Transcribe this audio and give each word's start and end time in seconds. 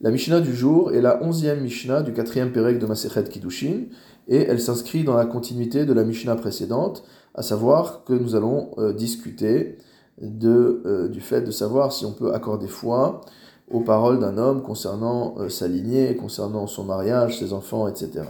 La 0.00 0.12
Mishnah 0.12 0.38
du 0.38 0.54
jour 0.54 0.92
est 0.92 1.00
la 1.00 1.20
onzième 1.24 1.60
Mishnah 1.60 2.02
du 2.02 2.12
quatrième 2.12 2.52
Pérec 2.52 2.78
de 2.78 2.86
Masechet 2.86 3.24
Kiddushin, 3.24 3.86
et 4.28 4.42
elle 4.42 4.60
s'inscrit 4.60 5.02
dans 5.02 5.16
la 5.16 5.26
continuité 5.26 5.86
de 5.86 5.92
la 5.92 6.04
Mishnah 6.04 6.36
précédente, 6.36 7.02
à 7.34 7.42
savoir 7.42 8.04
que 8.04 8.12
nous 8.12 8.36
allons 8.36 8.70
euh, 8.78 8.92
discuter 8.92 9.76
de, 10.22 10.82
euh, 10.86 11.08
du 11.08 11.20
fait 11.20 11.40
de 11.40 11.50
savoir 11.50 11.92
si 11.92 12.06
on 12.06 12.12
peut 12.12 12.32
accorder 12.32 12.68
foi 12.68 13.22
aux 13.68 13.80
paroles 13.80 14.20
d'un 14.20 14.38
homme 14.38 14.62
concernant 14.62 15.34
euh, 15.38 15.48
sa 15.48 15.66
lignée, 15.66 16.14
concernant 16.14 16.68
son 16.68 16.84
mariage, 16.84 17.36
ses 17.36 17.52
enfants, 17.52 17.88
etc. 17.88 18.20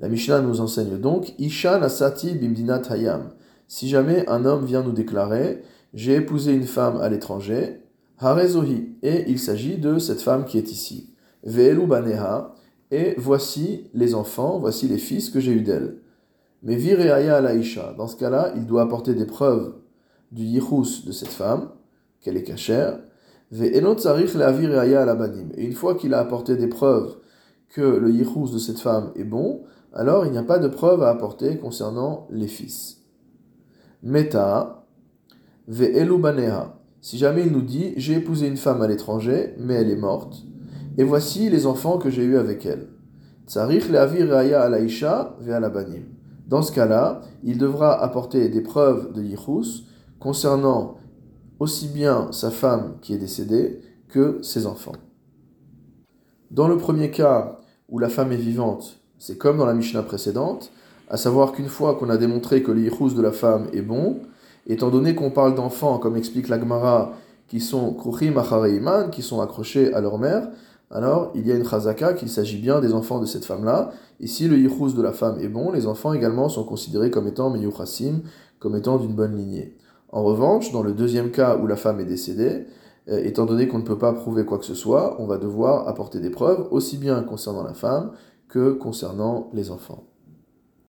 La 0.00 0.08
Mishnah 0.08 0.40
nous 0.40 0.62
enseigne 0.62 0.98
donc 0.98 1.34
Isha 1.38 1.78
nasati 1.78 2.32
bimdinat 2.32 2.90
hayam. 2.90 3.28
Si 3.68 3.86
jamais 3.86 4.26
un 4.30 4.46
homme 4.46 4.64
vient 4.64 4.82
nous 4.82 4.92
déclarer 4.92 5.62
J'ai 5.92 6.14
épousé 6.14 6.54
une 6.54 6.64
femme 6.64 6.98
à 7.02 7.10
l'étranger, 7.10 7.82
Harezohi, 8.20 8.96
et 9.02 9.24
il 9.28 9.38
s'agit 9.38 9.78
de 9.78 9.98
cette 9.98 10.20
femme 10.20 10.44
qui 10.44 10.58
est 10.58 10.70
ici. 10.70 11.14
Ve'elu 11.42 11.86
baneha, 11.86 12.54
et 12.90 13.14
voici 13.16 13.88
les 13.94 14.14
enfants, 14.14 14.58
voici 14.58 14.88
les 14.88 14.98
fils 14.98 15.30
que 15.30 15.40
j'ai 15.40 15.52
eus 15.52 15.62
d'elle. 15.62 15.96
Mais 16.62 16.76
vireaya 16.76 17.36
alaisha, 17.36 17.94
dans 17.96 18.06
ce 18.06 18.16
cas-là, 18.16 18.52
il 18.56 18.66
doit 18.66 18.82
apporter 18.82 19.14
des 19.14 19.24
preuves 19.24 19.74
du 20.32 20.44
yichus 20.44 21.06
de 21.06 21.12
cette 21.12 21.28
femme, 21.28 21.70
qu'elle 22.20 22.36
est 22.36 22.42
cachère. 22.42 23.00
Ve'enot 23.52 23.94
tsarich 23.94 24.34
la 24.34 24.48
alabanim. 24.48 25.48
Et 25.56 25.64
une 25.64 25.72
fois 25.72 25.94
qu'il 25.94 26.12
a 26.12 26.18
apporté 26.18 26.56
des 26.56 26.68
preuves 26.68 27.16
que 27.70 27.80
le 27.80 28.10
yichus 28.10 28.52
de 28.52 28.58
cette 28.58 28.80
femme 28.80 29.12
est 29.16 29.24
bon, 29.24 29.62
alors 29.94 30.26
il 30.26 30.32
n'y 30.32 30.38
a 30.38 30.42
pas 30.42 30.58
de 30.58 30.68
preuves 30.68 31.02
à 31.02 31.08
apporter 31.08 31.56
concernant 31.56 32.28
les 32.30 32.48
fils. 32.48 32.98
Meta, 34.02 34.84
ve'elu 35.68 36.18
baneha. 36.18 36.79
Si 37.00 37.16
jamais 37.16 37.46
il 37.46 37.52
nous 37.52 37.62
dit 37.62 37.94
j'ai 37.96 38.14
épousé 38.14 38.46
une 38.46 38.56
femme 38.56 38.82
à 38.82 38.88
l'étranger, 38.88 39.54
mais 39.58 39.74
elle 39.74 39.90
est 39.90 39.96
morte, 39.96 40.44
et 40.98 41.04
voici 41.04 41.48
les 41.48 41.66
enfants 41.66 41.98
que 41.98 42.10
j'ai 42.10 42.24
eus 42.24 42.36
avec 42.36 42.66
elle. 42.66 42.88
Dans 46.46 46.62
ce 46.62 46.72
cas-là, 46.72 47.22
il 47.42 47.58
devra 47.58 48.02
apporter 48.02 48.48
des 48.48 48.60
preuves 48.60 49.12
de 49.12 49.22
yichus 49.22 49.86
concernant 50.18 50.98
aussi 51.58 51.88
bien 51.88 52.28
sa 52.32 52.50
femme 52.50 52.96
qui 53.00 53.14
est 53.14 53.18
décédée 53.18 53.80
que 54.08 54.38
ses 54.42 54.66
enfants. 54.66 54.96
Dans 56.50 56.68
le 56.68 56.76
premier 56.76 57.10
cas 57.10 57.60
où 57.88 57.98
la 57.98 58.08
femme 58.08 58.32
est 58.32 58.36
vivante, 58.36 59.00
c'est 59.18 59.38
comme 59.38 59.58
dans 59.58 59.66
la 59.66 59.74
Mishnah 59.74 60.02
précédente, 60.02 60.70
à 61.08 61.16
savoir 61.16 61.52
qu'une 61.52 61.68
fois 61.68 61.94
qu'on 61.94 62.10
a 62.10 62.16
démontré 62.16 62.62
que 62.62 62.72
le 62.72 62.82
de 62.82 63.22
la 63.22 63.32
femme 63.32 63.68
est 63.72 63.82
bon, 63.82 64.20
étant 64.72 64.90
donné 64.90 65.14
qu'on 65.14 65.30
parle 65.30 65.54
d'enfants, 65.54 65.98
comme 65.98 66.16
explique 66.16 66.48
l'Agmara, 66.48 67.12
qui 67.48 67.60
sont 67.60 67.92
kruchim 67.94 68.36
achareiman, 68.36 69.10
qui 69.10 69.22
sont 69.22 69.40
accrochés 69.40 69.92
à 69.92 70.00
leur 70.00 70.18
mère, 70.18 70.48
alors 70.90 71.30
il 71.34 71.46
y 71.46 71.52
a 71.52 71.56
une 71.56 71.64
chazaka 71.64 72.14
qu'il 72.14 72.28
s'agit 72.28 72.58
bien 72.58 72.80
des 72.80 72.92
enfants 72.92 73.20
de 73.20 73.26
cette 73.26 73.44
femme-là. 73.44 73.92
Et 74.18 74.26
si 74.26 74.48
le 74.48 74.58
yichus 74.58 74.94
de 74.96 75.02
la 75.02 75.12
femme 75.12 75.38
est 75.40 75.48
bon, 75.48 75.70
les 75.70 75.86
enfants 75.86 76.12
également 76.12 76.48
sont 76.48 76.64
considérés 76.64 77.10
comme 77.10 77.28
étant 77.28 77.50
meyuchasim, 77.50 78.22
comme 78.58 78.76
étant 78.76 78.98
d'une 78.98 79.14
bonne 79.14 79.36
lignée. 79.36 79.76
En 80.10 80.24
revanche, 80.24 80.72
dans 80.72 80.82
le 80.82 80.92
deuxième 80.92 81.30
cas 81.30 81.56
où 81.56 81.66
la 81.66 81.76
femme 81.76 82.00
est 82.00 82.04
décédée, 82.04 82.66
euh, 83.08 83.22
étant 83.24 83.46
donné 83.46 83.68
qu'on 83.68 83.78
ne 83.78 83.84
peut 83.84 83.98
pas 83.98 84.12
prouver 84.12 84.44
quoi 84.44 84.58
que 84.58 84.64
ce 84.64 84.74
soit, 84.74 85.20
on 85.20 85.26
va 85.26 85.38
devoir 85.38 85.86
apporter 85.88 86.20
des 86.20 86.30
preuves, 86.30 86.66
aussi 86.72 86.98
bien 86.98 87.22
concernant 87.22 87.62
la 87.62 87.74
femme 87.74 88.10
que 88.48 88.72
concernant 88.72 89.48
les 89.52 89.70
enfants. 89.70 90.09